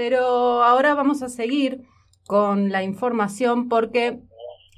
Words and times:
pero 0.00 0.62
ahora 0.62 0.94
vamos 0.94 1.20
a 1.22 1.28
seguir 1.28 1.82
con 2.26 2.70
la 2.70 2.82
información 2.82 3.68
porque 3.68 4.20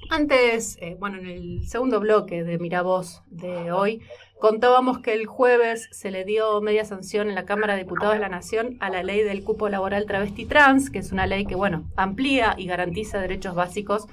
antes, 0.09 0.77
eh, 0.81 0.97
bueno, 0.99 1.17
en 1.17 1.27
el 1.27 1.65
segundo 1.65 2.01
bloque 2.01 2.43
de 2.43 2.59
Miravoz 2.59 3.21
de 3.27 3.71
hoy, 3.71 4.01
contábamos 4.41 4.99
que 4.99 5.13
el 5.13 5.25
jueves 5.25 5.87
se 5.93 6.11
le 6.11 6.25
dio 6.25 6.59
media 6.59 6.83
sanción 6.83 7.29
en 7.29 7.35
la 7.35 7.45
Cámara 7.45 7.75
de 7.75 7.83
Diputados 7.83 8.15
de 8.15 8.19
la 8.19 8.27
Nación 8.27 8.75
a 8.81 8.89
la 8.89 9.01
ley 9.01 9.21
del 9.21 9.45
cupo 9.45 9.69
laboral 9.69 10.07
travesti 10.07 10.43
trans, 10.45 10.89
que 10.89 10.99
es 10.99 11.13
una 11.13 11.25
ley 11.25 11.45
que, 11.45 11.55
bueno, 11.55 11.89
amplía 11.95 12.53
y 12.57 12.65
garantiza 12.65 13.21
derechos 13.21 13.55
básicos 13.55 14.07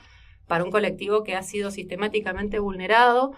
para 0.47 0.63
un 0.63 0.71
colectivo 0.71 1.25
que 1.25 1.35
ha 1.35 1.43
sido 1.43 1.73
sistemáticamente 1.73 2.61
vulnerado. 2.61 3.33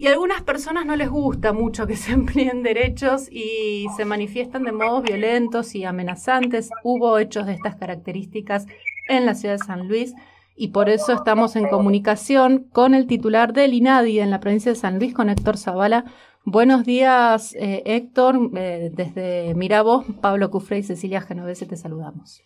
Y 0.00 0.06
a 0.06 0.12
algunas 0.12 0.42
personas 0.42 0.86
no 0.86 0.96
les 0.96 1.10
gusta 1.10 1.52
mucho 1.52 1.86
que 1.86 1.94
se 1.94 2.12
amplíen 2.14 2.62
derechos 2.62 3.28
y 3.30 3.86
se 3.98 4.06
manifiestan 4.06 4.62
de 4.62 4.72
modos 4.72 5.02
violentos 5.02 5.74
y 5.74 5.84
amenazantes. 5.84 6.70
Hubo 6.82 7.18
hechos 7.18 7.44
de 7.44 7.52
estas 7.52 7.76
características 7.76 8.64
en 9.10 9.26
la 9.26 9.34
ciudad 9.34 9.56
de 9.56 9.66
San 9.66 9.88
Luis 9.88 10.14
y 10.56 10.68
por 10.68 10.88
eso 10.88 11.12
estamos 11.12 11.54
en 11.54 11.68
comunicación 11.68 12.64
con 12.72 12.94
el 12.94 13.06
titular 13.06 13.52
del 13.52 13.74
INADI 13.74 14.20
en 14.20 14.30
la 14.30 14.40
provincia 14.40 14.72
de 14.72 14.78
San 14.78 14.98
Luis, 14.98 15.12
con 15.12 15.28
Héctor 15.28 15.58
Zavala. 15.58 16.04
Buenos 16.44 16.86
días, 16.86 17.54
eh, 17.56 17.82
Héctor. 17.84 18.36
Eh, 18.56 18.88
desde 18.94 19.54
Miravoz, 19.54 20.06
Pablo 20.22 20.50
Cufre 20.50 20.78
y 20.78 20.82
Cecilia 20.82 21.20
Genovese 21.20 21.66
te 21.66 21.76
saludamos. 21.76 22.42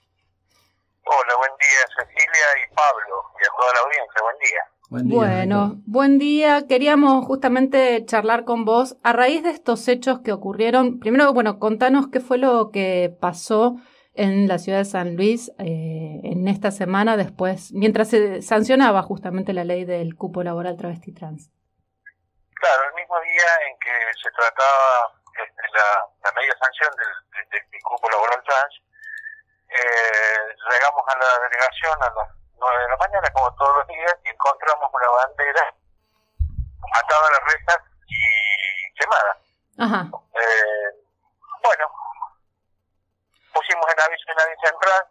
Hola, 1.04 1.36
buen 1.36 1.52
día, 1.60 2.04
Cecilia 2.04 2.66
y 2.66 2.74
Pablo, 2.74 3.14
y 3.40 3.44
a 3.44 3.50
toda 3.56 3.72
la 3.74 3.80
audiencia, 3.80 4.22
buen 4.22 4.38
día. 4.38 4.73
Buen 4.94 5.08
día 5.08 5.18
bueno, 5.18 5.82
buen 5.86 6.18
día. 6.20 6.68
Queríamos 6.68 7.26
justamente 7.26 8.06
charlar 8.06 8.44
con 8.44 8.64
vos 8.64 8.96
a 9.02 9.12
raíz 9.12 9.42
de 9.42 9.50
estos 9.50 9.88
hechos 9.88 10.20
que 10.20 10.30
ocurrieron. 10.30 11.00
Primero, 11.00 11.32
bueno, 11.32 11.58
contanos 11.58 12.06
qué 12.12 12.20
fue 12.20 12.38
lo 12.38 12.70
que 12.70 13.10
pasó 13.20 13.74
en 14.14 14.46
la 14.46 14.58
ciudad 14.58 14.78
de 14.78 14.84
San 14.84 15.16
Luis 15.16 15.50
eh, 15.58 16.20
en 16.22 16.46
esta 16.46 16.70
semana 16.70 17.16
después, 17.16 17.72
mientras 17.72 18.08
se 18.08 18.40
sancionaba 18.40 19.02
justamente 19.02 19.52
la 19.52 19.64
ley 19.64 19.84
del 19.84 20.14
cupo 20.14 20.44
laboral 20.44 20.76
travesti 20.76 21.12
trans. 21.12 21.50
Claro, 22.54 22.82
el 22.86 22.94
mismo 22.94 23.18
día 23.18 23.50
en 23.66 23.76
que 23.80 23.90
se 24.22 24.30
trataba 24.30 25.10
este, 25.34 25.62
la, 25.74 26.06
la 26.22 26.40
media 26.40 26.54
sanción 26.62 26.90
del, 26.94 27.50
del, 27.50 27.82
cupo 27.82 28.08
laboral 28.10 28.40
trans, 28.46 28.74
eh, 29.70 30.54
llegamos 30.70 31.02
a 31.08 31.18
la 31.18 31.48
delegación 31.50 31.98
a 32.00 32.14
las 32.14 32.43
9 32.58 32.82
de 32.82 32.88
la 32.88 32.96
mañana, 32.96 33.32
como 33.32 33.54
todos 33.54 33.76
los 33.78 33.86
días, 33.88 34.16
y 34.24 34.28
encontramos 34.28 34.90
una 34.92 35.08
bandera 35.08 35.74
atada 36.94 37.26
a 37.26 37.30
las 37.30 37.44
rejas 37.52 37.78
y 38.06 38.94
quemada. 38.94 39.38
Ajá. 39.78 40.10
Eh, 40.34 41.04
bueno, 41.62 41.84
pusimos 43.52 43.86
en 43.92 44.00
aviso 44.00 44.24
en 44.30 44.40
aviso 44.40 44.66
central, 44.66 45.02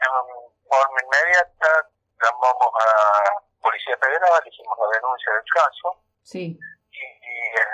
en 0.00 0.68
forma 0.68 0.98
inmediata, 1.02 1.88
llamamos 2.20 2.72
a 2.80 3.42
Policía 3.60 3.96
Federal, 3.98 4.42
hicimos 4.46 4.78
la 4.78 4.96
denuncia 4.96 5.32
del 5.32 5.44
caso. 5.54 6.04
Sí. 6.22 6.58
Y, 6.90 6.98
eh, 6.98 7.66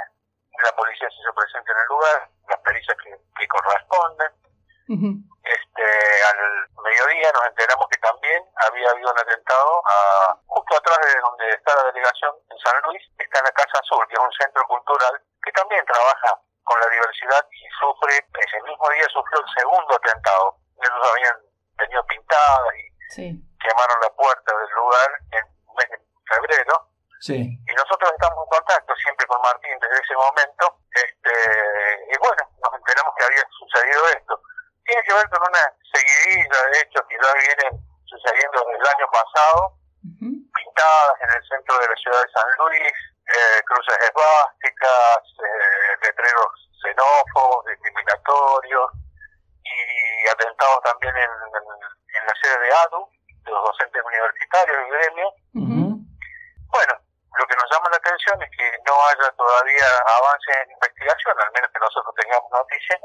la 0.62 0.72
policía 0.74 1.08
se 1.10 1.20
hizo 1.20 1.32
presente 1.34 1.70
en 1.70 1.78
el 1.78 1.86
lugar, 1.86 2.28
las 2.48 2.58
pericias 2.60 2.96
que, 3.02 3.14
que 3.38 3.48
corresponden 3.48 4.32
Al 4.88 6.82
mediodía 6.82 7.32
nos 7.32 7.46
enteramos 7.46 7.86
que 7.90 7.98
también 7.98 8.42
había 8.66 8.90
habido 8.90 9.07
un 9.18 9.26
atentado 9.26 9.82
a, 9.84 10.38
justo 10.46 10.76
atrás 10.76 10.98
de 11.02 11.20
donde 11.20 11.50
está 11.50 11.74
la 11.74 11.90
delegación 11.90 12.32
en 12.50 12.58
San 12.58 12.80
Luis, 12.86 13.02
está 13.18 13.42
la 13.42 13.50
Casa 13.50 13.78
Azul, 13.82 14.06
que 14.06 14.14
es 14.14 14.20
un 14.20 14.32
centro 14.38 14.62
cultural 14.68 15.20
que 15.42 15.52
también 15.52 15.84
trabaja 15.86 16.38
con 16.62 16.78
la 16.80 16.86
diversidad 16.88 17.42
y 17.50 17.64
sufre, 17.80 18.14
ese 18.14 18.62
mismo 18.62 18.88
día 18.90 19.06
sufrió 19.10 19.40
el 19.40 19.50
segundo 19.56 19.96
atentado. 19.96 20.56
Ellos 20.78 21.10
habían 21.10 21.36
tenido 21.78 22.04
pintadas 22.06 22.74
y 23.16 23.40
quemaron 23.58 24.00
la 24.02 24.10
puerta 24.10 24.52
del 24.54 24.70
lugar 24.76 25.10
en, 25.32 25.44
en 25.48 26.00
febrero. 26.28 26.86
Y 27.26 27.74
nosotros 27.74 28.12
estamos 28.12 28.38
en 28.44 28.50
contacto 28.50 28.94
siempre 28.96 29.26
con 29.26 29.40
Martín 29.42 29.74
desde 29.80 29.98
ese 29.98 30.14
momento. 30.14 30.78
Este, 30.92 31.34
y 32.14 32.18
bueno, 32.18 32.42
nos 32.62 32.74
enteramos 32.74 33.14
que 33.16 33.24
había 33.24 33.44
sucedido 33.58 34.06
esto. 34.08 34.40
Tiene 34.84 35.02
que 35.02 35.14
ver 35.14 35.28
con 35.30 35.42
una 35.42 35.64
seguidilla 35.90 36.62
de 36.70 36.80
hechos 36.80 37.02
que 37.08 37.16
ya 37.16 37.32
vienen 37.32 37.87
el 38.78 38.86
año 38.86 39.08
pasado, 39.10 39.74
pintadas 40.02 41.16
en 41.20 41.30
el 41.30 41.42
centro 41.48 41.78
de 41.78 41.88
la 41.88 41.96
ciudad 41.96 42.22
de 42.22 42.32
San 42.32 42.48
Luis, 42.58 42.92
eh, 43.28 43.60
cruces 43.66 43.98
esvásticas, 43.98 45.20
eh, 45.42 45.96
letreros 46.02 46.52
xenófobos, 46.82 47.66
discriminatorios 47.66 48.90
y 49.64 50.28
atentados 50.28 50.80
también 50.84 51.14
en, 51.16 51.30
en, 51.30 52.26
la 52.26 52.34
sede 52.42 52.58
de 52.58 52.72
ADU, 52.72 53.08
de 53.44 53.50
los 53.50 53.64
docentes 53.64 54.02
universitarios 54.04 54.78
y 54.86 54.90
gremio. 54.90 55.28
Bueno, 56.68 56.94
lo 57.38 57.46
que 57.46 57.56
nos 57.56 57.70
llama 57.70 57.90
la 57.90 57.96
atención 57.96 58.42
es 58.42 58.50
que 58.50 58.68
no 58.86 58.94
haya 59.08 59.30
todavía 59.32 59.88
avance 60.06 60.52
en 60.62 60.70
investigación, 60.70 61.34
al 61.40 61.52
menos 61.52 61.70
que 61.72 61.80
nosotros 61.80 62.14
tengamos 62.16 62.50
noticias, 62.50 63.00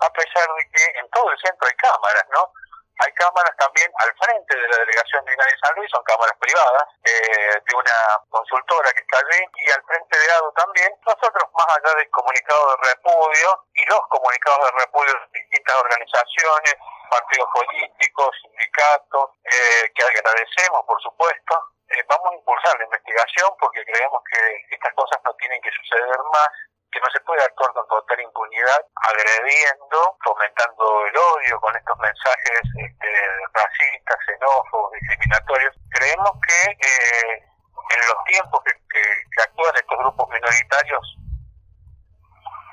a 0.00 0.10
pesar 0.10 0.48
de 0.56 0.64
que 0.70 0.98
en 0.98 1.08
todo 1.10 1.30
el 1.30 1.38
centro 1.38 1.66
hay 1.68 1.76
cámaras, 1.76 2.26
¿no? 2.30 2.52
Hay 3.00 3.12
cámaras 3.14 3.56
también 3.58 3.90
al 3.98 4.14
frente 4.22 4.54
de 4.54 4.68
la 4.68 4.78
delegación 4.78 5.24
de 5.24 5.34
Inadi 5.34 5.58
San 5.60 5.74
Luis, 5.74 5.90
son 5.90 6.02
cámaras 6.04 6.36
privadas 6.38 6.84
eh, 7.02 7.58
de 7.66 7.74
una 7.74 7.98
consultora 8.30 8.92
que 8.92 9.00
está 9.00 9.18
allí, 9.18 9.42
y 9.66 9.70
al 9.70 9.82
frente 9.82 10.18
de 10.18 10.32
ADO 10.32 10.52
también. 10.52 10.93
Nosotros, 11.04 11.44
más 11.52 11.68
allá 11.68 11.94
del 11.96 12.10
comunicado 12.10 12.70
de 12.70 12.88
repudio 12.88 13.48
y 13.74 13.84
los 13.86 14.00
comunicados 14.08 14.60
de 14.64 14.78
repudio 14.80 15.12
de 15.12 15.40
distintas 15.40 15.76
organizaciones, 15.76 16.74
partidos 17.10 17.48
políticos, 17.52 18.30
sindicatos, 18.42 19.30
eh, 19.44 19.92
que 19.94 20.02
agradecemos, 20.02 20.84
por 20.86 21.00
supuesto, 21.02 21.54
eh, 21.88 22.02
vamos 22.08 22.32
a 22.32 22.36
impulsar 22.36 22.78
la 22.78 22.84
investigación 22.84 23.52
porque 23.60 23.84
creemos 23.84 24.22
que 24.32 24.74
estas 24.74 24.94
cosas 24.94 25.20
no 25.24 25.34
tienen 25.34 25.60
que 25.60 25.70
suceder 25.70 26.18
más 26.32 26.48
que 26.94 27.00
no 27.00 27.10
se 27.10 27.20
puede 27.26 27.42
actuar 27.42 27.72
con 27.74 27.88
total 27.88 28.20
impunidad, 28.20 28.86
agrediendo, 29.10 30.16
fomentando 30.22 31.06
el 31.06 31.16
odio 31.16 31.60
con 31.60 31.74
estos 31.74 31.98
mensajes 31.98 32.60
este, 32.78 33.10
racistas, 33.52 34.16
xenófobos, 34.24 34.92
discriminatorios. 34.92 35.74
Creemos 35.90 36.30
que 36.46 36.70
eh, 36.70 37.42
en 37.90 38.00
los 38.06 38.24
tiempos 38.26 38.62
que, 38.64 38.72
que, 38.72 39.42
actúan 39.42 39.74
estos 39.74 39.93
grupos 40.14 40.28
minoritarios 40.30 41.18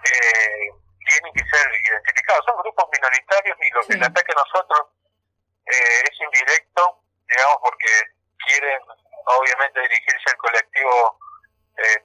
eh, 0.06 0.70
tienen 1.08 1.34
que 1.34 1.44
ser 1.50 1.68
identificados. 1.90 2.46
Son 2.46 2.62
grupos 2.62 2.86
minoritarios 2.94 3.58
y 3.60 3.70
lo 3.72 3.82
que 3.82 3.94
el 3.94 4.04
ataque 4.04 4.32
a 4.32 4.44
nosotros 4.44 4.88
eh, 5.66 6.04
es 6.06 6.22
indirecto, 6.22 7.02
digamos, 7.28 7.58
porque 7.62 7.90
quieren 8.46 8.82
obviamente 9.26 9.80
dirigirse 9.82 10.30
al 10.30 10.38
colectivo 10.38 11.20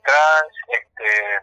trans, 0.04 0.52
este, 0.69 1.41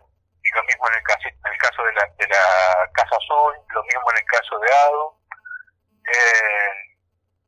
lo 0.55 0.63
mismo 0.63 0.87
en 0.89 0.95
el 0.95 1.03
caso, 1.03 1.27
en 1.27 1.51
el 1.51 1.57
caso 1.57 1.83
de, 1.83 1.93
la, 1.93 2.05
de 2.17 2.27
la 2.27 2.89
Casa 2.93 3.15
Azul, 3.15 3.53
lo 3.69 3.83
mismo 3.83 4.11
en 4.11 4.17
el 4.17 4.25
caso 4.25 4.59
de 4.59 4.73
ADO. 4.73 5.19
Eh, 6.07 6.97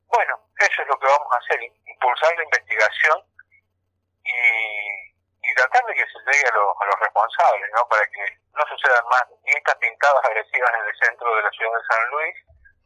bueno, 0.07 0.39
eso 0.59 0.81
es 0.81 0.87
lo 0.87 0.99
que 0.99 1.07
vamos 1.07 1.27
a 1.33 1.37
hacer, 1.37 1.59
impulsar 1.63 2.35
la 2.37 2.43
investigación 2.43 3.23
y, 4.23 5.49
y 5.49 5.54
tratar 5.65 5.83
de 5.89 5.93
que 5.97 6.05
se 6.05 6.19
llegue 6.21 6.45
a, 6.45 6.53
a 6.53 6.83
los 6.85 6.97
responsables, 7.01 7.67
¿no? 7.73 7.81
Para 7.89 8.05
que 8.13 8.23
no 8.53 8.63
sucedan 8.69 9.05
más 9.09 9.25
ni 9.45 9.51
estas 9.57 9.75
pintadas 9.81 10.21
agresivas 10.21 10.71
en 10.77 10.83
el 10.85 10.95
centro 11.01 11.27
de 11.33 11.41
la 11.41 11.51
ciudad 11.51 11.73
de 11.73 11.83
San 11.89 12.03
Luis, 12.13 12.35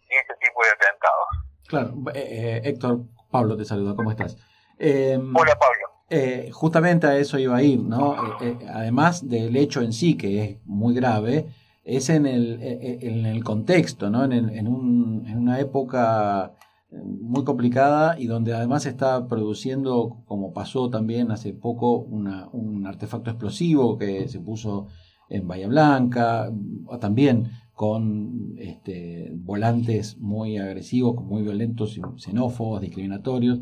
ni 0.08 0.16
este 0.16 0.36
tipo 0.40 0.58
de 0.64 0.72
atentados. 0.72 1.30
Claro, 1.68 1.90
eh, 2.16 2.24
eh 2.24 2.62
Héctor, 2.64 3.06
Pablo 3.32 3.58
te 3.58 3.66
saluda, 3.66 3.96
¿cómo 3.96 4.12
estás? 4.12 4.38
Eh, 4.80 5.20
Hola 5.20 5.56
Pablo. 5.60 5.86
Eh, 6.10 6.50
justamente 6.52 7.06
a 7.06 7.16
eso 7.18 7.38
iba 7.38 7.56
a 7.56 7.62
ir, 7.62 7.80
¿no? 7.82 8.40
Eh, 8.42 8.58
además 8.74 9.30
del 9.30 9.56
hecho 9.56 9.82
en 9.82 9.94
sí, 9.94 10.18
que 10.18 10.44
es 10.44 10.58
muy 10.66 10.96
grave, 10.96 11.46
es 11.86 12.10
en 12.10 12.26
el, 12.26 12.60
en 12.62 13.26
el 13.26 13.44
contexto, 13.44 14.10
¿no? 14.10 14.24
En, 14.24 14.34
en, 14.34 14.68
un, 14.68 15.26
en, 15.28 15.38
una 15.38 15.60
época 15.60 16.54
muy 16.92 17.44
complicada 17.44 18.20
y 18.20 18.28
donde 18.28 18.54
además 18.54 18.86
está 18.86 19.28
produciendo, 19.28 20.24
como 20.26 20.54
pasó 20.54 20.90
también 20.90 21.32
hace 21.32 21.54
poco, 21.54 21.98
una, 21.98 22.48
un 22.52 22.88
artefacto 22.88 23.30
explosivo 23.30 23.98
que 23.98 24.28
se 24.28 24.40
puso 24.40 24.88
en 25.30 25.48
Bahía 25.48 25.68
Blanca, 25.68 26.52
también 27.00 27.52
con 27.74 28.56
este, 28.58 29.30
volantes 29.34 30.18
muy 30.18 30.58
agresivos, 30.58 31.16
muy 31.24 31.44
violentos, 31.44 32.00
xenófobos, 32.18 32.82
discriminatorios 32.82 33.60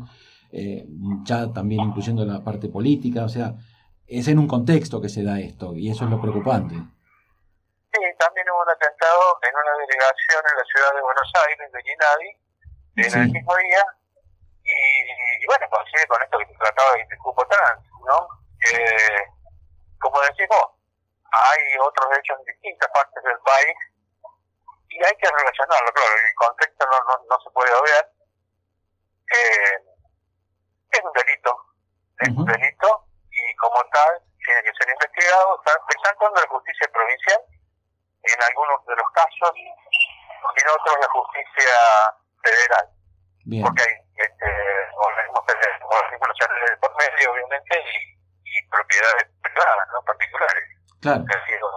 eh, 0.50 0.86
ya 1.24 1.52
también 1.52 1.82
incluyendo 1.82 2.24
la 2.24 2.42
parte 2.42 2.68
política, 2.68 3.24
o 3.24 3.28
sea, 3.28 3.54
es 4.06 4.28
en 4.28 4.38
un 4.38 4.48
contexto 4.48 5.00
que 5.00 5.10
se 5.10 5.22
da 5.22 5.40
esto 5.40 5.74
y 5.76 5.90
eso 5.90 6.04
es 6.04 6.10
lo 6.10 6.20
preocupante. 6.20 6.74
Sí, 6.74 8.00
también 8.18 8.46
hubo 8.48 8.62
un 8.62 8.70
atentado 8.70 9.36
en 9.44 9.52
una 9.52 9.74
delegación 9.84 10.40
en 10.40 10.56
la 10.56 10.64
ciudad 10.64 10.94
de 10.96 11.02
Buenos 11.02 11.30
Aires, 11.44 11.72
de 11.72 11.80
Ginadi, 11.84 12.47
en 13.06 13.22
el 13.22 13.30
mismo 13.30 13.56
día, 13.56 13.84
y, 14.64 15.46
bueno, 15.46 15.66
coincide 15.70 16.06
con 16.08 16.22
esto 16.22 16.38
que 16.38 16.46
se 16.46 16.54
trataba 16.54 16.92
de 16.94 17.18
cupo 17.18 17.46
trans, 17.46 17.80
¿no? 18.04 18.28
Eh, 18.72 19.24
como 20.00 20.20
decimos, 20.20 20.64
hay 21.30 21.78
otros 21.80 22.06
hechos 22.18 22.38
en 22.40 22.54
distintas 22.54 22.90
partes 22.90 23.22
del 23.22 23.38
país 23.40 23.76
y 24.88 25.04
hay 25.04 25.14
que 25.16 25.30
relacionarlo, 25.30 25.92
claro, 25.92 26.12
el 26.12 26.34
contexto 26.34 26.86
no, 26.86 26.98
no, 27.06 27.24
no 27.28 27.40
se 27.40 27.50
puede 27.50 27.72
obviar. 27.74 28.10
Eh, 29.30 29.78
es 30.90 31.00
un 31.04 31.12
delito, 31.12 31.52
es 32.18 32.28
un 32.28 32.44
delito 32.46 33.04
y 33.30 33.56
como 33.56 33.84
tal 33.92 34.22
tiene 34.44 34.62
que 34.62 34.72
ser 34.72 34.88
investigado, 34.88 35.62
empezando 35.66 36.28
en 36.28 36.34
la 36.34 36.48
justicia 36.48 36.88
provincial, 36.92 37.40
en 38.22 38.42
algunos 38.42 38.84
de 38.86 38.96
los 38.96 39.10
casos, 39.12 39.52
y 39.54 39.68
en 39.68 40.68
otros 40.68 40.96
la 41.00 41.08
justicia. 41.08 41.72
Porque 43.48 43.82
hay 43.82 43.94
este, 44.14 44.46
organismos 44.94 45.42
nacionales 46.28 46.78
por 46.80 46.92
medio, 46.96 47.32
obviamente, 47.32 47.74
y, 47.80 48.12
y 48.44 48.68
propiedades 48.68 49.26
privadas, 49.42 49.88
¿no? 49.92 50.04
particulares. 50.04 50.64
Claro. 51.00 51.24
Que 51.24 51.52
sido 51.52 51.68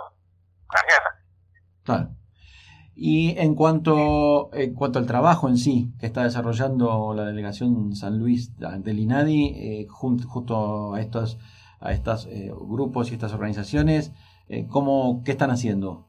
Claro. 1.83 2.09
Y 2.93 3.39
en 3.39 3.55
cuanto, 3.55 4.53
en 4.53 4.75
cuanto 4.75 4.99
al 4.99 5.07
trabajo 5.07 5.47
en 5.47 5.57
sí 5.57 5.93
que 5.99 6.05
está 6.05 6.23
desarrollando 6.23 7.13
la 7.15 7.25
delegación 7.25 7.95
San 7.95 8.19
Luis 8.19 8.57
del 8.57 8.99
INADI, 8.99 9.83
eh, 9.83 9.87
justo 9.89 10.93
a 10.93 10.99
estos 10.99 11.39
a 11.81 11.91
estos 11.91 12.27
eh, 12.27 12.51
grupos 12.53 13.09
y 13.09 13.15
estas 13.15 13.33
organizaciones, 13.33 14.11
eh, 14.49 14.67
¿cómo, 14.69 15.23
¿qué 15.25 15.31
están 15.31 15.49
haciendo? 15.49 16.05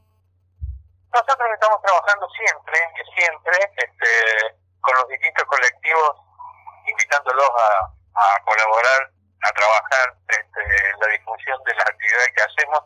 Nosotros 1.11 1.49
estamos 1.53 1.81
trabajando 1.81 2.27
siempre, 2.29 2.77
siempre, 3.17 3.57
este, 3.77 4.09
con 4.79 4.93
los 5.01 5.09
distintos 5.09 5.45
colectivos, 5.45 6.11
a, 7.41 7.89
a 8.15 8.43
colaborar, 8.45 9.09
a 9.41 9.51
trabajar 9.51 10.13
este, 10.27 10.61
en 10.61 10.99
la 10.99 11.07
difusión 11.07 11.57
de 11.63 11.75
las 11.75 11.87
actividades 11.87 12.31
que 12.35 12.43
hacemos 12.43 12.83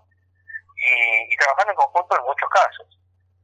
y, 0.75 1.33
y 1.33 1.38
trabajando 1.38 1.71
en 1.71 1.77
conjunto 1.77 2.17
en 2.17 2.23
muchos 2.23 2.49
casos. 2.49 2.88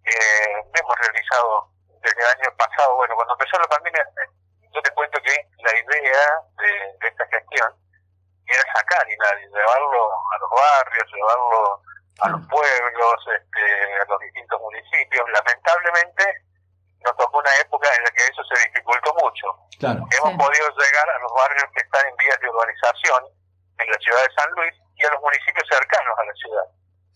Eh, 0.06 0.64
hemos 0.74 0.98
realizado 1.00 1.70
desde 2.02 2.22
el 2.22 2.28
año 2.40 2.58
pasado, 2.58 2.96
bueno, 2.96 3.16
cuando 3.16 3.34
empezó 3.34 3.60
la 3.60 3.68
pandemia, 3.68 4.06
yo 4.74 4.82
te 4.82 4.92
cuento 4.92 5.22
que 5.22 5.36
la 5.64 5.78
idea 5.78 6.24
de, 6.58 6.72
de 7.00 7.08
esta 7.08 7.26
gestión 7.28 7.76
era 8.46 8.74
sacar 8.74 9.08
y 9.08 9.16
llevarlo 9.16 10.12
a 10.12 10.38
los 10.40 10.50
barrios, 10.50 11.12
llevarlo 11.14 11.82
a 12.20 12.30
los 12.30 12.42
pueblos, 12.48 13.16
este, 13.40 14.02
a 14.02 14.06
los 14.06 14.20
distintos 14.20 14.60
municipios. 14.60 15.30
Lamentablemente 15.32 16.26
nos 17.06 17.16
tocó 17.18 17.40
una 17.40 17.56
época 17.58 17.88
en 17.96 18.04
la 18.04 18.12
que 18.12 18.24
eso 18.24 18.44
se 18.44 18.62
dificultó 18.94 19.14
mucho. 19.26 19.48
Hemos 19.82 20.34
podido 20.38 20.70
llegar 20.70 21.10
a 21.10 21.20
los 21.20 21.32
barrios 21.34 21.66
que 21.74 21.82
están 21.82 22.06
en 22.08 22.16
vías 22.18 22.40
de 22.40 22.50
urbanización 22.50 23.24
en 23.80 23.90
la 23.90 23.98
ciudad 23.98 24.22
de 24.24 24.34
San 24.36 24.52
Luis 24.52 24.74
y 24.96 25.06
a 25.06 25.10
los 25.12 25.22
municipios 25.22 25.68
cercanos 25.68 26.20
a 26.20 26.26
la 26.26 26.34
ciudad. 26.34 26.66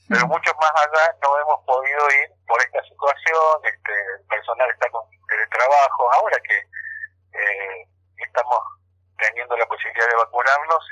Pero 0.10 0.28
muchos 0.28 0.56
más 0.56 0.72
allá 0.72 1.16
no 1.22 1.40
hemos 1.40 1.64
podido 1.66 2.10
ir 2.24 2.32
por 2.48 2.60
esta 2.62 2.82
situación, 2.84 3.60
este, 3.64 3.92
el 3.92 4.26
personal 4.28 4.70
está 4.72 4.90
con 4.90 5.04
el 5.04 5.50
trabajo, 5.50 6.12
ahora 6.14 6.38
que 6.48 6.58
eh, 6.58 7.88
estamos 8.18 8.58
teniendo 9.18 9.58
la 9.58 9.66
posibilidad 9.66 10.08
de 10.08 10.16
vacunarnos, 10.16 10.84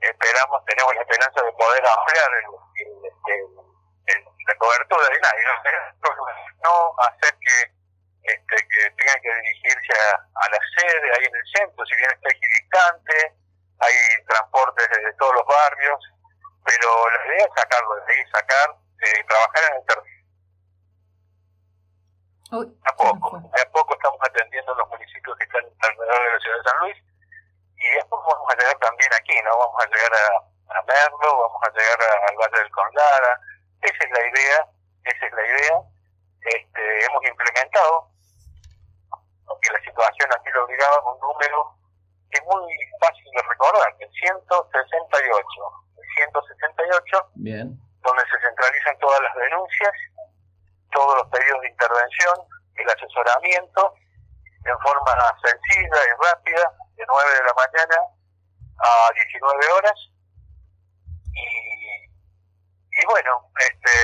esperamos, 0.00 0.64
tenemos 0.64 0.94
la 0.94 1.02
esperanza 1.02 1.42
de 1.42 1.52
poder 1.52 1.84
ampliar 1.86 2.30
la 4.48 4.54
cobertura 4.56 5.08
de 5.08 5.20
nadie, 5.20 5.44
¿no? 6.64 6.94
hacer 7.04 7.36
que, 7.38 8.32
este, 8.32 8.56
que 8.56 8.90
tengan 8.96 9.17
a, 10.40 10.48
la 10.48 10.58
sede 10.76 11.12
ahí 11.16 11.24
en 11.24 11.36
el 11.36 11.46
centro, 11.54 11.84
si 11.86 11.96
bien 11.96 12.10
está 12.10 12.28
equidistante, 12.30 13.34
hay 13.80 13.94
transportes 14.26 14.88
desde 14.90 15.12
todos 15.14 15.34
los 15.34 15.46
barrios, 15.46 15.98
pero 16.64 17.10
la 17.10 17.26
idea 17.26 17.46
es 17.46 17.52
sacarlo 17.54 17.94
de 17.96 18.12
ahí, 18.12 18.26
sacar, 18.32 18.76
eh, 19.00 19.24
trabajar 19.28 19.62
en 19.70 19.76
el 19.76 19.84
territorio. 19.86 20.18
a 22.84 22.92
poco, 22.96 23.38
de 23.38 23.62
a 23.62 23.70
poco 23.70 23.94
estamos 23.94 24.20
atendiendo 24.22 24.74
los 24.74 24.88
municipios 24.88 25.36
que 25.38 25.44
están 25.44 25.64
alrededor 25.80 26.24
de 26.24 26.32
la 26.32 26.40
ciudad 26.40 26.56
de 26.56 26.70
San 26.70 26.78
Luis 26.80 26.96
y 27.78 27.88
después 27.94 28.20
vamos 28.26 28.48
a 28.50 28.56
llegar 28.56 28.78
también 28.78 29.10
aquí, 29.14 29.36
¿no? 29.44 29.56
Vamos 29.56 29.84
a 29.84 29.86
llegar 29.86 30.12
a, 30.12 30.78
a 30.78 30.82
Merlo, 30.82 31.38
vamos 31.38 31.62
a 31.62 31.70
llegar 31.70 31.98
al 32.28 32.36
Valle 32.36 32.58
del 32.58 32.70
Condada. 32.70 33.40
Esa 33.82 34.04
es 34.04 34.10
la 34.10 34.26
idea, 34.26 34.66
esa 35.04 35.26
es 35.26 35.32
la 35.32 35.46
idea. 35.46 35.80
Este, 36.42 37.04
hemos 37.04 37.24
implementado, 37.24 38.10
situación 39.98 40.30
aquí 40.30 40.50
lo 40.54 40.64
obligaba, 40.64 41.12
un 41.12 41.18
número 41.18 41.74
que 42.30 42.38
es 42.38 42.44
muy 42.44 42.72
fácil 43.00 43.30
de 43.34 43.42
recordar, 43.42 43.94
el 43.98 44.10
168. 44.10 45.42
El 45.98 46.06
168, 46.14 47.30
Bien. 47.34 47.66
donde 48.02 48.22
se 48.30 48.38
centralizan 48.38 48.98
todas 48.98 49.20
las 49.22 49.34
denuncias, 49.34 49.92
todos 50.92 51.16
los 51.18 51.26
pedidos 51.28 51.60
de 51.62 51.68
intervención, 51.70 52.36
el 52.76 52.88
asesoramiento, 52.88 53.94
en 54.64 54.78
forma 54.78 55.12
sencilla 55.42 56.00
y 56.06 56.12
rápida, 56.22 56.72
de 56.94 57.04
9 57.06 57.30
de 57.34 57.42
la 57.42 57.54
mañana 57.54 57.98
a 58.78 59.10
19 59.14 59.72
horas. 59.72 59.98
Y, 61.34 63.02
y 63.02 63.06
bueno, 63.06 63.50
este, 63.58 63.94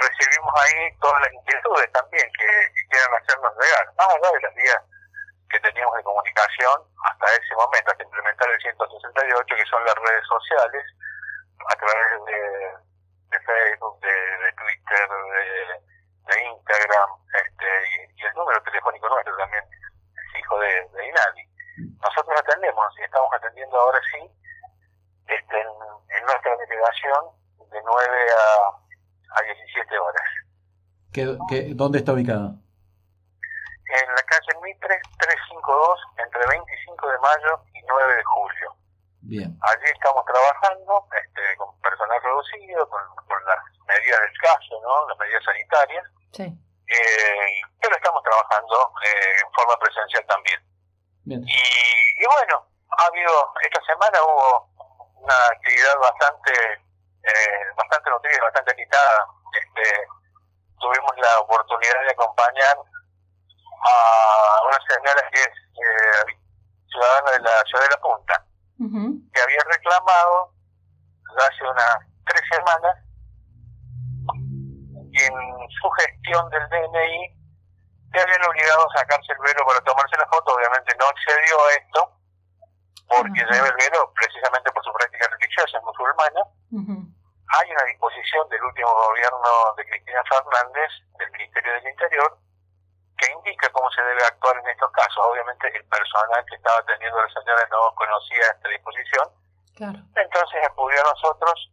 recibimos 0.00 0.52
ahí 0.60 0.96
todas 1.00 1.20
las 1.22 1.32
inquietudes 1.32 1.92
también 1.92 2.28
que, 2.36 2.48
quieran 2.90 3.14
hacernos 3.22 3.52
llegar, 3.56 3.86
más 3.96 4.08
allá 4.08 4.32
de 4.32 4.40
las 4.40 4.54
vías 4.54 4.82
que 5.50 5.60
teníamos 5.60 5.94
de 5.96 6.02
comunicación 6.02 6.78
hasta 7.10 7.26
ese 7.34 7.54
momento, 7.56 7.90
hasta 7.90 8.04
implementar 8.04 8.48
el 8.50 8.60
168, 8.60 9.56
que 9.56 9.66
son 9.66 9.79
las 9.90 9.98
redes 9.98 10.26
sociales, 10.26 10.84
a 11.66 11.76
través 11.76 12.24
de, 12.26 12.40
de 13.34 13.38
Facebook, 13.42 14.00
de, 14.00 14.14
de 14.14 14.52
Twitter, 14.54 15.06
de, 15.10 16.34
de 16.34 16.34
Instagram, 16.54 17.10
este, 17.34 17.66
y, 18.16 18.22
el 18.22 18.34
número 18.34 18.62
telefónico 18.62 19.08
nuestro 19.08 19.36
también, 19.36 19.64
es 19.64 20.38
hijo 20.38 20.58
de, 20.58 20.88
de 20.94 21.08
Inadi 21.08 21.50
nosotros 22.00 22.34
atendemos 22.38 22.86
y 22.98 23.02
estamos 23.02 23.30
atendiendo 23.32 23.76
ahora 23.78 24.00
sí 24.12 24.30
este, 25.26 25.60
en, 25.60 26.24
nuestra 26.24 26.56
delegación 26.56 27.24
de 27.70 27.80
9 27.82 28.26
a, 28.36 29.38
a 29.38 29.42
17 29.42 29.98
horas. 29.98 30.28
¿Qué, 31.12 31.38
qué, 31.48 31.74
dónde 31.74 31.98
está 31.98 32.12
ubicada? 32.12 32.54
En 33.90 34.08
la 34.14 34.22
calle 34.22 34.52
Mitre 34.62 35.00
352, 35.18 36.00
entre 36.18 36.46
25 36.46 37.08
de 37.10 37.18
mayo 37.18 37.62
y 37.74 37.82
9 37.82 38.14
de 38.14 38.24
julio. 38.24 38.74
Bien. 39.30 39.54
Allí 39.62 39.86
estamos 39.94 40.24
trabajando 40.26 41.06
este, 41.14 41.56
con 41.56 41.70
personal 41.80 42.18
reducido, 42.20 42.88
con, 42.90 43.00
con 43.14 43.38
las 43.46 43.62
medidas 43.86 44.20
del 44.26 44.38
caso, 44.42 44.74
¿no? 44.82 45.06
las 45.06 45.18
medidas 45.18 45.44
sanitarias. 45.44 46.04
Sí. 46.32 46.50
Eh, 46.90 47.60
pero 47.80 47.94
estamos 47.94 48.22
trabajando 48.24 48.92
eh, 49.06 49.38
en 49.38 49.52
forma 49.52 49.78
presencial 49.78 50.26
también. 50.26 50.58
Y, 51.26 51.46
y, 51.46 52.26
bueno, 52.26 52.66
ha 52.98 53.04
habido, 53.06 53.54
esta 53.62 53.80
semana 53.86 54.18
hubo 54.18 54.66
una 55.22 55.46
actividad 55.54 55.96
bastante, 55.98 56.52
eh, 57.22 57.62
bastante 57.76 58.10
nutrida, 58.10 58.42
bastante 58.42 58.72
agitada. 58.72 59.26
Este, 59.54 60.08
tuvimos 60.80 61.12
la 61.18 61.38
oportunidad 61.38 62.02
de 62.02 62.10
acompañar 62.10 62.76
a 62.82 64.62
una 64.66 64.78
señora 64.90 65.22
que 65.30 65.38
es 65.38 65.54
eh, 65.54 66.34
ciudadana 66.90 67.30
de 67.30 67.40
la 67.40 67.62
ciudad 67.70 67.84
de 67.84 67.90
La 67.90 68.00
Punta, 68.00 68.44
que 69.32 69.40
había 69.40 69.62
hace 71.38 71.64
unas 71.64 71.98
tres 72.26 72.42
semanas 72.50 72.96
y 75.12 75.22
en 75.22 75.34
su 75.80 75.90
gestión 75.90 76.48
del 76.50 76.68
DNI 76.68 77.40
le 78.12 78.20
habían 78.20 78.44
obligado 78.44 78.86
a 78.90 78.98
sacarse 78.98 79.32
el 79.32 79.38
velo 79.38 79.66
para 79.66 79.80
tomarse 79.82 80.16
la 80.16 80.26
foto, 80.26 80.54
obviamente 80.54 80.94
no 80.98 81.06
accedió 81.06 81.54
a 81.62 81.72
esto, 81.74 82.00
porque 83.08 83.44
lleva 83.44 83.68
el 83.68 83.74
velo 83.74 84.12
precisamente 84.14 84.70
por 84.72 84.84
su 84.84 84.92
práctica 84.92 85.28
religiosa 85.28 85.80
musulmana. 85.80 86.42
Hay 87.50 87.70
una 87.70 87.84
disposición 87.84 88.48
del 88.48 88.62
último 88.62 88.94
gobierno 88.94 89.74
de 89.76 89.84
Cristina 89.86 90.22
Fernández, 90.30 90.90
del 91.18 91.30
Ministerio 91.32 91.72
del 91.74 91.88
Interior, 91.88 92.38
que 93.18 93.32
indica 93.32 93.68
cómo 93.70 93.90
se 93.90 94.02
debe 94.02 94.24
actuar 94.24 94.56
en 94.56 94.68
estos 94.68 94.90
casos. 94.92 95.18
Obviamente 95.26 95.66
el 95.76 95.84
personal 95.84 96.44
que 96.46 96.54
estaba 96.54 96.78
atendiendo 96.78 97.18
a 97.18 97.26
la 97.26 97.32
señora 97.34 97.66
no 97.70 97.94
conocía 97.94 98.46
esta 98.54 98.68
disposición. 98.68 99.28
Entonces 99.88 100.60
acudió 100.66 101.00
a 101.00 101.10
nosotros 101.10 101.72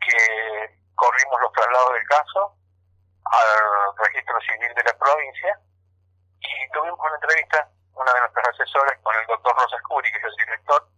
que 0.00 0.78
corrimos 0.94 1.40
los 1.40 1.52
traslados 1.52 1.92
del 1.94 2.06
caso, 2.06 2.54
al 3.24 3.96
registro 4.06 4.40
civil 4.40 4.72
de 4.74 4.84
la 4.84 4.96
provincia 4.96 5.60
y 6.40 6.70
tuvimos 6.72 6.98
una 6.98 7.14
entrevista, 7.16 7.68
una 7.94 8.12
de 8.12 8.20
nuestras 8.20 8.48
asesoras, 8.48 8.98
con 9.02 9.14
el 9.16 9.26
doctor 9.26 9.56
Rosa 9.56 9.76
Scuri, 9.78 10.10
que 10.12 10.18
es 10.18 10.24
el 10.24 10.36
director. 10.36 10.88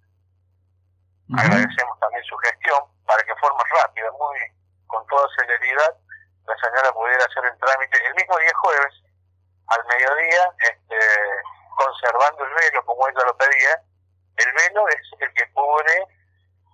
Agradecemos 1.38 1.98
también 1.98 2.24
su 2.24 2.36
gestión 2.38 2.80
para 3.06 3.22
que 3.22 3.34
forma 3.36 3.62
rápida, 3.82 4.10
muy 4.12 4.38
con 4.86 5.06
toda 5.06 5.26
celeridad, 5.38 5.94
la 6.46 6.56
señora 6.58 6.92
pudiera 6.92 7.24
hacer 7.24 7.44
el 7.44 7.58
trámite 7.58 8.06
el 8.06 8.14
mismo 8.14 8.36
día 8.38 8.50
jueves, 8.54 8.94
al 9.68 9.84
mediodía, 9.86 10.52
este, 10.58 10.98
conservando 11.76 12.44
el 12.44 12.54
velo 12.54 12.84
como 12.84 13.08
ella 13.08 13.24
lo 13.24 13.36
pedía. 13.36 13.82
El 14.46 14.52
velo 14.52 14.88
es 14.88 15.20
el 15.20 15.32
que 15.34 15.52
cubre 15.52 15.94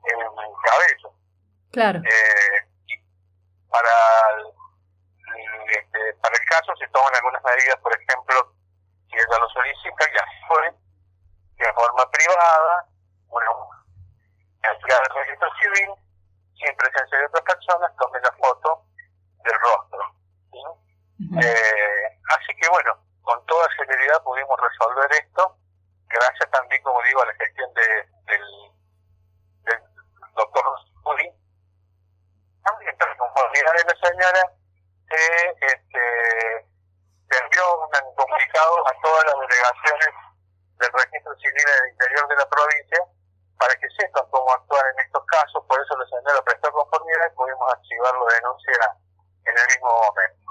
el 0.05 0.19
cabello. 0.63 1.13
Claro. 1.73 1.99
Eh, 1.99 2.69
para 3.69 3.91
este, 5.69 6.15
para 6.23 6.35
el 6.35 6.45
caso 6.47 6.77
se 6.77 6.89
toman 6.89 7.15
algunas 7.15 7.43
medidas, 7.43 7.77
por 7.83 7.93
ejemplo, 7.93 8.53
si 9.11 9.17
ella 9.17 9.39
lo 9.39 9.49
solicita, 9.51 10.05
ya 10.13 10.25
fue, 10.49 10.73
de 11.57 11.73
forma 11.75 12.11
privada, 12.11 12.87
bueno, 13.27 13.69
al 14.63 15.15
registro 15.15 15.49
civil, 15.61 15.91
sin 16.59 16.77
presencia 16.77 17.19
de 17.19 17.27
otras 17.27 17.43
personas, 17.43 17.97
tome 17.97 18.21
la 18.21 18.33
foto 18.33 18.85
del 19.45 19.61
rostro. 19.61 20.15
eh, 21.43 22.19
así 22.37 22.55
que 22.61 22.69
bueno, 22.69 22.99
con 23.23 23.45
toda 23.47 23.67
celeridad 23.77 24.23
pudimos 24.23 24.59
resolver 24.61 25.13
esto, 25.13 25.57
gracias 26.09 26.51
también, 26.51 26.83
como 26.83 27.03
digo, 27.03 27.23
a 27.23 27.27
la 27.27 27.35
gestión 27.35 27.73
de, 27.75 28.09
del, 28.27 28.45
del 29.65 29.81
doctor 30.35 30.65
Uri. 31.05 31.31
También, 32.65 32.97
por 32.99 33.17
conformidad 33.17 33.73
de 33.73 33.85
la 33.85 34.09
señora, 34.09 34.53
eh, 35.11 35.55
este, 35.61 36.67
se 37.31 37.39
envió 37.39 37.63
un 37.79 38.15
comunicado 38.17 38.89
a 38.89 38.93
todas 39.03 39.25
las 39.27 39.49
delegaciones 39.49 40.11
del 40.79 40.93
registro 40.93 41.35
civil 41.37 41.65
del 41.65 41.91
interior 41.93 42.29
de 42.29 42.37
la 42.37 42.49
provincia 42.49 43.01
para 43.59 43.75
que 43.77 43.89
sepan 43.99 44.27
cómo 44.31 44.53
actuar 44.53 44.85
en 44.95 45.07
estos 45.07 45.25
casos. 45.27 45.65
Por 45.67 45.81
eso 45.81 45.97
la 45.97 46.07
señora 46.07 46.43
prestó 46.43 46.73
conformidad 46.73 47.31
y 47.31 47.37
pudimos 47.37 47.73
activar 47.73 48.15
la 48.15 48.35
denuncia 48.35 48.73
en 49.47 49.59
el 49.59 49.67
mismo 49.67 49.91
momento. 49.95 50.47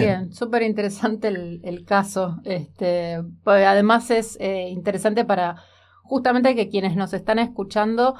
Bien, 0.00 0.32
súper 0.32 0.62
interesante 0.62 1.28
el, 1.28 1.60
el, 1.64 1.84
caso. 1.84 2.40
Este, 2.44 3.22
pues 3.42 3.66
además 3.66 4.10
es 4.10 4.36
eh, 4.40 4.68
interesante 4.68 5.24
para 5.24 5.56
justamente 6.02 6.54
que 6.54 6.68
quienes 6.68 6.96
nos 6.96 7.12
están 7.12 7.38
escuchando 7.38 8.14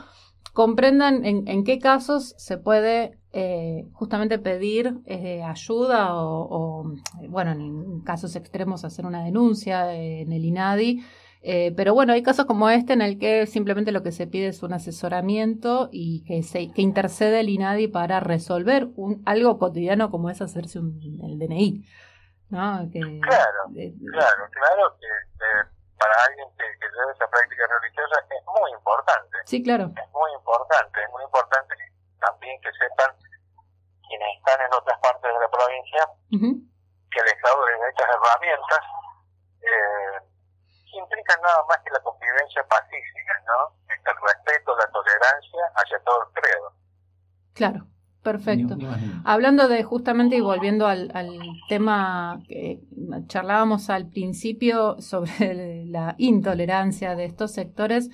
comprendan 0.53 1.25
en, 1.25 1.65
qué 1.65 1.79
casos 1.81 2.35
se 2.39 2.59
puede 2.59 3.19
eh, 3.33 3.89
justamente 3.93 4.39
pedir 4.39 5.01
eh, 5.05 5.43
ayuda 5.43 6.15
o, 6.15 6.47
o, 6.49 6.95
bueno, 7.29 7.51
en 7.51 8.01
casos 8.01 8.37
extremos 8.37 8.85
hacer 8.85 9.05
una 9.05 9.25
denuncia 9.25 9.93
en 9.95 10.33
el 10.33 10.45
INADI 10.45 11.03
eh, 11.47 11.75
pero 11.77 11.93
bueno, 11.93 12.15
hay 12.15 12.23
casos 12.23 12.47
como 12.47 12.71
este 12.71 12.95
en 12.95 13.03
el 13.03 13.19
que 13.19 13.47
simplemente 13.47 13.93
lo 13.93 14.03
que 14.03 14.13
se 14.13 14.27
pide 14.27 14.49
es 14.49 14.63
un 14.63 14.73
asesoramiento 14.73 15.91
y 15.93 16.25
que, 16.25 16.43
se, 16.43 16.73
que 16.73 16.81
intercede 16.81 17.41
el 17.41 17.51
INADI 17.51 17.89
para 17.89 18.19
resolver 18.21 18.89
un, 18.97 19.23
algo 19.27 19.59
cotidiano 19.59 20.11
como 20.11 20.31
es 20.31 20.41
hacerse 20.41 20.79
un, 20.79 20.99
el 21.23 21.39
DNI. 21.39 21.85
¿no? 22.49 22.89
Que, 22.91 23.01
claro, 23.21 23.61
claro, 23.77 24.43
claro 24.51 24.97
que 24.97 25.07
para 26.01 26.15
alguien 26.29 26.49
que, 26.57 26.65
que 26.81 26.87
lleve 26.89 27.13
esa 27.13 27.29
práctica 27.29 27.65
religiosa 27.69 28.25
es 28.25 28.45
muy 28.49 28.71
importante. 28.73 29.37
Sí, 29.45 29.63
claro. 29.63 29.93
Es 29.93 30.11
muy 30.17 30.33
importante, 30.33 30.97
es 31.05 31.11
muy 31.13 31.25
importante 31.25 31.75
también 32.25 32.59
que 32.63 32.73
sepan 32.73 33.13
quienes 34.09 34.29
están 34.39 34.65
en 34.65 34.73
otras 34.73 34.99
partes 35.01 35.29
de 35.29 35.41
la 35.41 35.51
provincia 35.53 36.09
que 37.13 37.21
el 37.21 37.29
Estado 37.37 37.69
les 37.69 37.81
da 37.81 37.89
estas 37.93 38.09
herramientas. 38.17 38.83
Eh, 39.61 40.34
implican 40.99 41.41
nada 41.41 41.65
más 41.69 41.79
que 41.85 41.91
la 41.91 42.01
convivencia 42.01 42.63
pacífica, 42.69 43.35
¿no? 43.47 43.77
El 43.89 44.17
respeto, 44.23 44.77
la 44.77 44.91
tolerancia 44.93 45.61
hacia 45.75 45.99
todo 46.05 46.23
el 46.23 46.43
credo. 46.43 46.73
Claro, 47.55 47.87
perfecto. 48.23 48.77
Hablando 49.25 49.69
de 49.69 49.83
justamente 49.85 50.37
y 50.37 50.41
volviendo 50.41 50.87
al, 50.87 51.11
al 51.15 51.39
tema 51.69 52.41
que 52.49 52.81
charlábamos 53.27 53.91
al 53.91 54.09
principio 54.09 55.01
sobre 55.01 55.85
la 55.87 56.15
intolerancia 56.19 57.15
de 57.15 57.25
estos 57.25 57.53
sectores, 57.53 58.11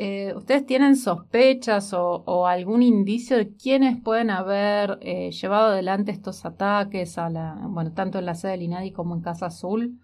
eh, 0.00 0.32
¿Ustedes 0.36 0.64
tienen 0.64 0.94
sospechas 0.94 1.92
o, 1.92 2.22
o, 2.24 2.46
algún 2.46 2.84
indicio 2.84 3.36
de 3.36 3.56
quiénes 3.56 4.00
pueden 4.00 4.30
haber 4.30 4.96
eh, 5.00 5.32
llevado 5.32 5.72
adelante 5.72 6.12
estos 6.12 6.44
ataques 6.44 7.18
a 7.18 7.28
la, 7.28 7.58
bueno, 7.62 7.92
tanto 7.92 8.20
en 8.20 8.26
la 8.26 8.36
sede 8.36 8.52
del 8.52 8.62
INADI 8.62 8.92
como 8.92 9.16
en 9.16 9.22
Casa 9.22 9.46
Azul? 9.46 9.98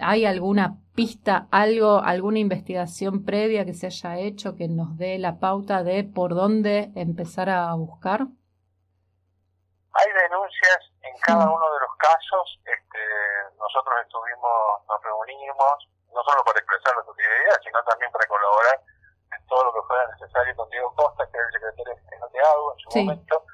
¿Hay 0.00 0.24
alguna 0.24 0.76
pista, 0.94 1.46
algo, 1.50 2.00
alguna 2.02 2.38
investigación 2.38 3.24
previa 3.24 3.64
que 3.64 3.74
se 3.74 3.86
haya 3.86 4.18
hecho 4.18 4.56
que 4.56 4.68
nos 4.68 4.96
dé 4.98 5.18
la 5.18 5.38
pauta 5.38 5.82
de 5.82 6.04
por 6.04 6.34
dónde 6.34 6.90
empezar 6.96 7.48
a 7.50 7.72
buscar? 7.74 8.26
Hay 9.94 10.08
denuncias 10.12 10.78
en 11.02 11.14
cada 11.22 11.46
uno 11.50 11.66
de 11.72 11.80
los 11.80 11.94
casos. 11.98 12.60
Este, 12.64 13.02
nosotros 13.58 13.94
estuvimos, 14.02 14.52
nos 14.88 15.02
reunimos, 15.02 15.76
no 16.14 16.22
solo 16.22 16.44
para 16.44 16.58
expresar 16.58 16.94
la 16.96 17.04
solidaridad, 17.04 17.56
sino 17.62 17.82
también 17.84 18.10
para 18.12 18.26
colaborar 18.26 18.82
en 19.32 19.46
todo 19.46 19.64
lo 19.64 19.72
que 19.72 19.86
fuera 19.86 20.06
necesario 20.18 20.54
con 20.56 20.68
Diego 20.70 20.94
Costa, 20.94 21.26
que 21.30 21.38
es 21.38 21.44
el 21.44 21.52
secretario 21.52 21.94
de 22.32 22.40
Agua 22.40 22.74
en 22.74 22.78
su 22.78 22.98
momento, 22.98 23.44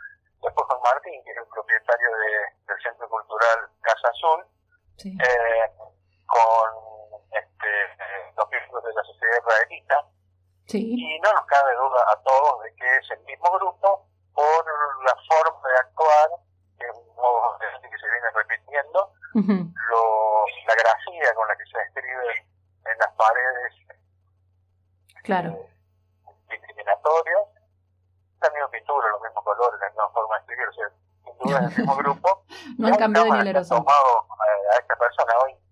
después 0.43 0.67
con 0.69 0.81
Martín, 0.83 1.23
que 1.25 1.31
es 1.31 1.39
el 1.39 1.47
propietario 1.49 2.09
de, 2.09 2.33
del 2.73 2.83
Centro 2.83 3.09
Cultural 3.09 3.59
Casa 3.81 4.09
Azul. 4.09 4.45
Sí. 4.97 5.17
Eh, 5.17 5.67
con 6.35 7.23
este, 7.31 7.71
los 8.37 8.51
miembros 8.51 8.83
de 8.83 8.93
la 8.93 9.03
sociedad 9.05 9.39
israelita. 9.39 9.97
Y 10.67 11.21
no 11.21 11.33
nos 11.33 11.47
cabe 11.47 11.75
duda 11.77 12.01
a 12.11 12.23
todos 12.23 12.63
de 12.65 12.75
que 12.75 12.97
es 12.97 13.11
el 13.11 13.21
mismo 13.25 13.51
grupo 13.59 14.09
por 14.35 14.65
la 15.05 15.15
forma 15.29 15.69
de 15.69 15.79
actuar, 15.79 16.29
que 16.79 16.87
es 16.87 16.97
un 16.97 17.15
modo 17.15 17.59
que 17.59 17.99
se 17.99 18.11
viene 18.11 18.31
repitiendo, 18.35 19.13
lo, 19.35 20.47
la 20.67 20.75
grafía 20.75 21.35
con 21.35 21.47
la 21.47 21.57
que 21.57 21.67
se 21.67 21.79
escribe 21.83 22.51
en 22.91 22.99
las 22.99 23.13
paredes 23.15 23.73
claro. 25.23 25.51
eh, 25.51 25.71
discriminatorias, 26.51 27.47
la 28.41 28.51
misma 28.51 28.71
pintura, 28.71 29.09
los 29.11 29.23
mismos 29.23 29.45
colores, 29.45 29.81
la 29.81 29.89
misma 29.89 30.11
forma 30.11 30.35
de 30.35 30.41
escribir, 30.41 30.69
o 30.69 30.73
sea, 30.73 30.89
sin 31.23 31.39
duda 31.39 31.59
es 31.59 31.65
el 31.71 31.79
mismo 31.79 31.97
grupo. 32.03 32.45
no 32.79 32.89
han 32.89 32.97
cambiado 32.97 33.27
ni 33.37 33.49
el 33.49 33.69
tomado 33.69 34.27
a 34.75 34.79
esta 34.81 34.97
persona 34.97 35.33
hoy 35.45 35.65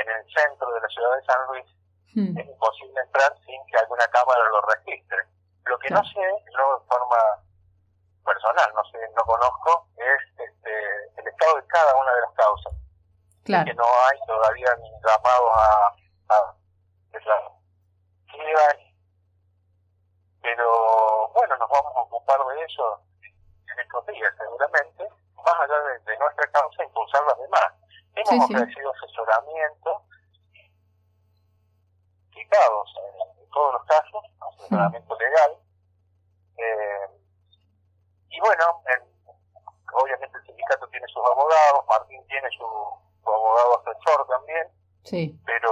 en 0.00 0.08
el 0.08 0.24
centro 0.32 0.72
de 0.72 0.79
la 0.79 0.79
ciudad 0.90 1.16
de 1.16 1.24
San 1.24 1.46
Luis, 1.48 1.66
hmm. 2.14 2.38
es 2.38 2.46
imposible 2.46 3.00
entrar 3.00 3.32
sin 3.46 3.66
que 3.66 3.78
alguna 3.78 4.06
cámara 4.08 4.44
lo 4.50 4.60
registre. 4.62 5.18
Lo 5.64 5.78
que 5.78 5.90
no 5.90 6.02
sé, 6.04 6.20
yo 6.20 6.78
de 6.78 6.86
forma 6.86 7.20
personal, 8.24 8.70
no 8.74 8.84
sé, 8.84 8.98
no 9.16 9.22
conozco, 9.24 9.86
es 9.96 10.22
este, 10.38 10.72
el 11.16 11.26
estado 11.28 11.56
de 11.56 11.66
cada 11.66 11.96
una 11.96 12.12
de 12.14 12.20
las 12.20 12.32
causas. 12.34 12.72
Claro. 13.44 13.64
Que 13.64 13.74
no 13.74 13.84
hay 13.84 14.18
todavía 14.26 14.68
ni 14.80 14.90
llamados 15.00 15.50
a, 15.54 15.94
a, 16.34 16.54
pero 20.42 21.28
bueno, 21.34 21.56
nos 21.58 21.68
vamos 21.68 21.92
a 21.96 22.00
ocupar 22.00 22.38
de 22.46 22.64
eso 22.64 23.00
en 23.72 23.78
estos 23.78 24.06
días 24.06 24.34
seguramente, 24.36 25.08
más 25.36 25.54
allá 25.60 25.78
de, 25.80 25.98
de 26.00 26.18
nuestra 26.18 26.50
causa, 26.50 26.84
impulsar 26.84 27.22
las 27.24 27.38
demás. 27.38 27.72
Hemos 28.14 28.46
sí, 28.46 28.54
ofrecido 28.54 28.92
sí. 28.92 28.98
asesoramiento, 29.04 29.99
en, 32.56 33.42
en, 33.42 33.50
todos 33.50 33.74
los 33.74 33.84
casos, 33.84 34.24
asesoramiento 34.40 35.16
sí. 35.16 35.22
legal. 35.24 35.50
Eh, 36.58 37.06
y 38.30 38.40
bueno, 38.40 38.82
en, 38.86 39.02
obviamente 39.94 40.38
el 40.38 40.46
sindicato 40.46 40.86
tiene 40.88 41.06
sus 41.08 41.22
abogados, 41.24 41.84
Martín 41.88 42.22
tiene 42.28 42.48
su, 42.50 42.66
su 43.22 43.30
abogado 43.30 43.80
asesor 43.80 44.26
también. 44.28 44.68
Sí. 45.04 45.40
Pero 45.46 45.70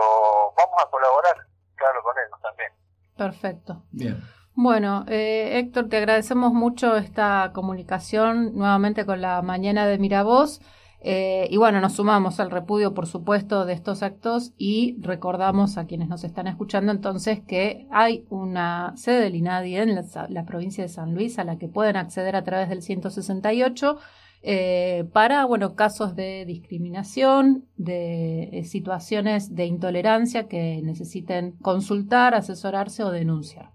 vamos 0.56 0.82
a 0.82 0.90
colaborar, 0.90 1.36
claro, 1.76 2.02
con 2.02 2.14
ellos 2.18 2.40
también. 2.42 2.72
Perfecto. 3.16 3.82
Bien. 3.90 4.22
Bueno, 4.54 5.04
eh, 5.06 5.58
Héctor, 5.58 5.88
te 5.88 5.98
agradecemos 5.98 6.52
mucho 6.52 6.96
esta 6.96 7.52
comunicación 7.54 8.56
nuevamente 8.56 9.06
con 9.06 9.20
la 9.20 9.40
mañana 9.42 9.86
de 9.86 9.98
Miravoz. 9.98 10.60
Eh, 11.00 11.46
y 11.50 11.56
bueno, 11.58 11.80
nos 11.80 11.94
sumamos 11.94 12.40
al 12.40 12.50
repudio, 12.50 12.92
por 12.92 13.06
supuesto, 13.06 13.64
de 13.64 13.72
estos 13.72 14.02
actos 14.02 14.52
y 14.56 14.96
recordamos 15.00 15.78
a 15.78 15.86
quienes 15.86 16.08
nos 16.08 16.24
están 16.24 16.48
escuchando 16.48 16.90
entonces 16.90 17.40
que 17.46 17.86
hay 17.92 18.26
una 18.30 18.96
sede 18.96 19.20
del 19.20 19.36
INADI 19.36 19.76
en 19.76 19.94
la, 19.94 20.44
provincia 20.44 20.82
de 20.82 20.88
San 20.88 21.14
Luis 21.14 21.38
a 21.38 21.44
la 21.44 21.56
que 21.56 21.68
pueden 21.68 21.96
acceder 21.96 22.34
a 22.34 22.42
través 22.42 22.68
del 22.68 22.82
168 22.82 23.98
eh, 24.42 25.04
para, 25.12 25.44
bueno, 25.44 25.76
casos 25.76 26.16
de 26.16 26.44
discriminación, 26.46 27.68
de 27.76 28.50
eh, 28.52 28.64
situaciones 28.64 29.54
de 29.54 29.66
intolerancia 29.66 30.48
que 30.48 30.80
necesiten 30.82 31.56
consultar, 31.58 32.34
asesorarse 32.34 33.04
o 33.04 33.10
denunciar. 33.12 33.70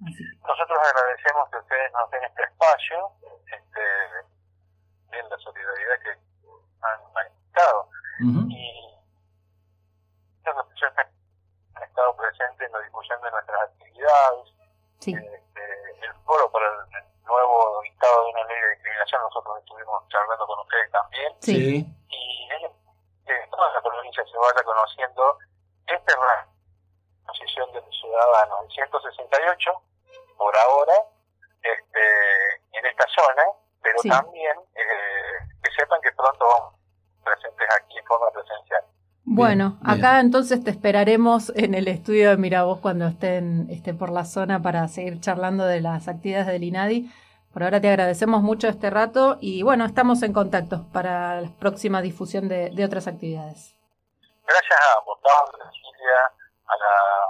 Nosotros 0.00 0.78
agradecemos 0.78 1.48
que 1.50 1.58
ustedes 1.58 1.92
nos 1.92 2.10
den 2.10 2.20
este 2.28 2.42
espacio. 2.42 2.96
Este, 3.46 4.33
también 5.14 5.30
la 5.30 5.38
solidaridad 5.38 5.98
que 6.02 6.10
han 6.82 7.12
manifestado. 7.12 7.88
Uh 8.20 8.26
-huh. 8.26 8.50
Y 8.50 8.94
han 10.46 11.82
estado 11.82 12.16
presentes 12.16 12.66
en 12.66 12.72
la 12.72 12.80
difusión 12.80 13.20
de 13.22 13.30
nuestras 13.30 13.62
actividades. 13.62 14.48
Sí. 15.00 15.14
Este, 15.14 16.06
el 16.06 16.14
foro 16.24 16.50
para 16.50 16.66
el, 16.66 17.04
nuevo 17.24 17.80
dictado 17.82 18.24
de 18.24 18.30
una 18.30 18.44
ley 18.44 18.60
de 18.60 18.70
discriminación, 18.70 19.22
nosotros 19.22 19.58
estuvimos 19.58 20.08
charlando 20.08 20.46
con 20.46 20.58
ustedes 20.60 20.90
también. 20.90 21.32
Sí. 21.40 21.86
Y 22.08 22.48
que 23.26 23.34
toda 23.50 23.72
la 23.72 23.80
provincia 23.80 24.24
se 24.24 24.36
vaya 24.36 24.62
conociendo 24.62 25.38
este 25.86 26.14
rango 26.14 26.52
posición 27.26 27.72
de 27.72 27.80
los 27.80 28.00
ciudadanos. 28.00 28.64
El 28.64 28.70
168, 28.70 29.82
por 30.36 30.56
ahora, 30.58 30.94
este, 31.62 32.06
en 32.72 32.86
esta 32.86 33.06
zona, 33.08 33.44
pero 33.84 34.00
también 34.08 34.43
eh, 34.43 34.43
sepan 35.76 36.00
que 36.02 36.10
pronto 36.12 36.44
vamos 36.44 36.74
presentes 37.24 37.66
aquí 37.80 37.98
en 37.98 38.04
forma 38.04 38.26
presencial. 38.32 38.84
Bueno, 39.26 39.78
acá 39.82 40.20
entonces 40.20 40.62
te 40.62 40.70
esperaremos 40.70 41.50
en 41.56 41.74
el 41.74 41.88
estudio 41.88 42.30
de 42.30 42.36
Miravoz 42.36 42.80
cuando 42.80 43.06
estén, 43.06 43.68
esté 43.70 43.94
por 43.94 44.10
la 44.10 44.24
zona 44.24 44.60
para 44.60 44.86
seguir 44.88 45.18
charlando 45.20 45.64
de 45.64 45.80
las 45.80 46.08
actividades 46.08 46.46
del 46.46 46.62
INADI. 46.62 47.10
Por 47.52 47.62
ahora 47.62 47.80
te 47.80 47.88
agradecemos 47.88 48.42
mucho 48.42 48.68
este 48.68 48.90
rato 48.90 49.38
y 49.40 49.62
bueno, 49.62 49.86
estamos 49.86 50.22
en 50.22 50.32
contacto 50.32 50.86
para 50.92 51.40
la 51.40 51.48
próxima 51.58 52.02
difusión 52.02 52.48
de, 52.48 52.84
otras 52.84 53.06
actividades. 53.06 53.74
Gracias 54.46 54.78
a 54.78 54.98
ambos, 54.98 55.18
a 55.24 56.76
la, 56.76 56.86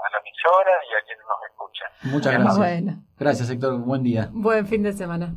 a 0.06 0.10
la 0.10 0.18
emisora 0.18 0.70
y 0.90 0.94
a 0.94 1.04
quienes 1.04 1.24
nos 1.26 1.50
escuchan. 1.50 1.90
Muchas 2.02 2.32
gracias. 2.32 2.96
Gracias, 3.18 3.50
Héctor. 3.50 3.78
Buen 3.78 4.02
día. 4.02 4.28
Buen 4.32 4.66
fin 4.66 4.82
de 4.82 4.92
semana. 4.92 5.34